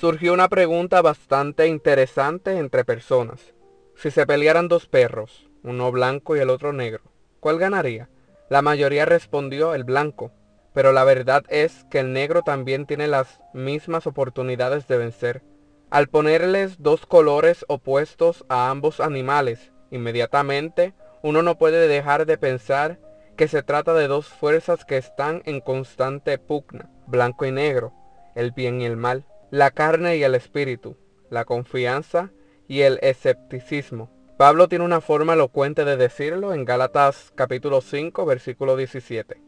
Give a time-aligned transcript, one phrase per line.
[0.00, 3.52] surgió una pregunta bastante interesante entre personas.
[3.96, 7.02] Si se pelearan dos perros, uno blanco y el otro negro,
[7.38, 8.08] ¿cuál ganaría?
[8.48, 10.32] La mayoría respondió el blanco,
[10.72, 15.42] pero la verdad es que el negro también tiene las mismas oportunidades de vencer.
[15.90, 22.98] Al ponerles dos colores opuestos a ambos animales, inmediatamente uno no puede dejar de pensar
[23.36, 27.92] que se trata de dos fuerzas que están en constante pugna, blanco y negro,
[28.34, 30.96] el bien y el mal, la carne y el espíritu,
[31.28, 32.30] la confianza
[32.68, 34.08] y el escepticismo.
[34.36, 39.42] Pablo tiene una forma elocuente de decirlo en Gálatas capítulo 5 versículo 17.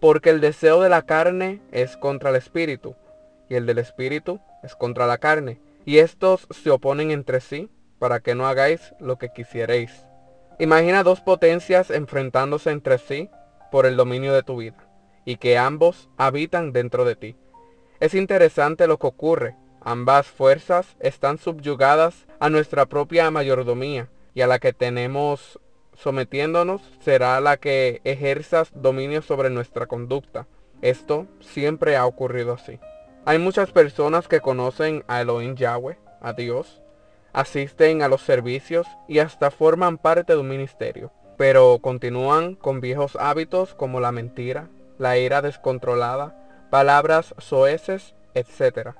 [0.00, 2.96] Porque el deseo de la carne es contra el espíritu,
[3.50, 8.20] y el del espíritu es contra la carne, y estos se oponen entre sí para
[8.20, 10.06] que no hagáis lo que quisierais.
[10.58, 13.28] Imagina dos potencias enfrentándose entre sí
[13.70, 14.88] por el dominio de tu vida,
[15.26, 17.36] y que ambos habitan dentro de ti.
[18.00, 19.56] Es interesante lo que ocurre.
[19.80, 25.60] Ambas fuerzas están subyugadas a nuestra propia mayordomía, y a la que tenemos
[25.94, 30.46] sometiéndonos será la que ejerzas dominio sobre nuestra conducta.
[30.82, 32.80] Esto siempre ha ocurrido así.
[33.24, 36.82] Hay muchas personas que conocen a Elohim Yahweh, a Dios,
[37.32, 43.16] asisten a los servicios y hasta forman parte de un ministerio, pero continúan con viejos
[43.16, 44.68] hábitos como la mentira,
[44.98, 46.36] la ira descontrolada,
[46.74, 48.96] palabras soeces, etc.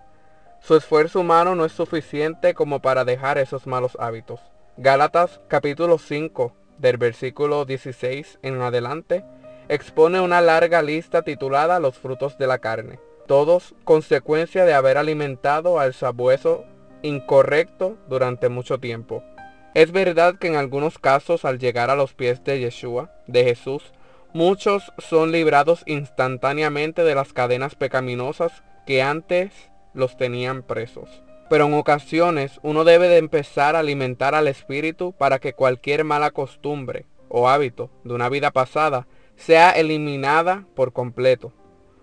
[0.60, 4.38] Su esfuerzo humano no es suficiente como para dejar esos malos hábitos.
[4.76, 9.24] Gálatas capítulo 5 del versículo 16 en adelante
[9.68, 15.80] expone una larga lista titulada Los frutos de la carne todos consecuencia de haber alimentado
[15.80, 16.66] al sabueso
[17.02, 19.24] incorrecto durante mucho tiempo.
[19.74, 23.92] Es verdad que en algunos casos al llegar a los pies de Yeshua, de Jesús,
[24.34, 31.22] muchos son librados instantáneamente de las cadenas pecaminosas que antes los tenían presos.
[31.48, 36.32] Pero en ocasiones uno debe de empezar a alimentar al espíritu para que cualquier mala
[36.32, 39.06] costumbre o hábito de una vida pasada
[39.36, 41.52] sea eliminada por completo.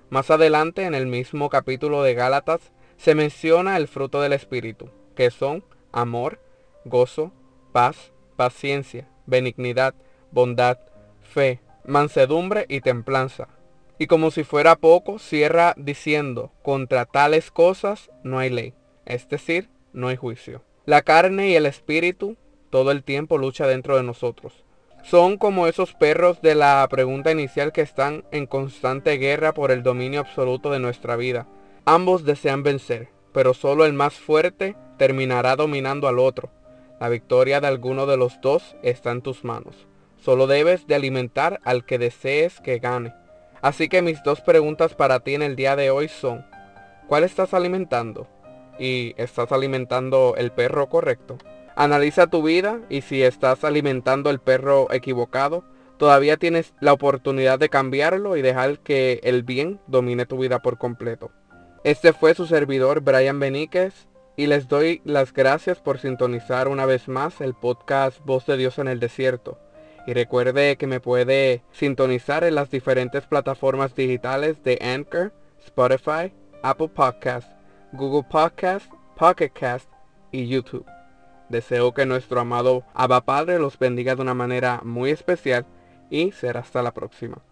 [0.09, 5.31] Más adelante en el mismo capítulo de Gálatas se menciona el fruto del Espíritu, que
[5.31, 6.39] son amor,
[6.85, 7.33] gozo,
[7.73, 9.95] paz, paciencia, benignidad,
[10.31, 10.77] bondad,
[11.21, 13.47] fe, mansedumbre y templanza.
[13.97, 18.73] Y como si fuera poco, cierra diciendo, contra tales cosas no hay ley,
[19.05, 20.63] es decir, no hay juicio.
[20.85, 22.37] La carne y el espíritu
[22.71, 24.63] todo el tiempo lucha dentro de nosotros.
[25.03, 29.83] Son como esos perros de la pregunta inicial que están en constante guerra por el
[29.83, 31.47] dominio absoluto de nuestra vida.
[31.85, 36.51] Ambos desean vencer, pero solo el más fuerte terminará dominando al otro.
[36.99, 39.87] La victoria de alguno de los dos está en tus manos.
[40.21, 43.13] Solo debes de alimentar al que desees que gane.
[43.61, 46.45] Así que mis dos preguntas para ti en el día de hoy son,
[47.07, 48.27] ¿cuál estás alimentando?
[48.77, 51.39] ¿Y estás alimentando el perro correcto?
[51.75, 55.63] Analiza tu vida y si estás alimentando el perro equivocado,
[55.97, 60.77] todavía tienes la oportunidad de cambiarlo y dejar que el bien domine tu vida por
[60.77, 61.31] completo.
[61.83, 67.07] Este fue su servidor Brian Beníquez y les doy las gracias por sintonizar una vez
[67.07, 69.57] más el podcast Voz de Dios en el Desierto.
[70.07, 76.89] Y recuerde que me puede sintonizar en las diferentes plataformas digitales de Anchor, Spotify, Apple
[76.89, 77.51] Podcast,
[77.91, 79.89] Google Podcast, Pocket Cast
[80.31, 80.85] y YouTube.
[81.49, 85.65] Deseo que nuestro amado Abba Padre los bendiga de una manera muy especial
[86.09, 87.43] y será hasta la próxima.